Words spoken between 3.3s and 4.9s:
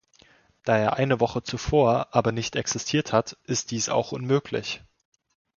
ist dies auch unmöglich.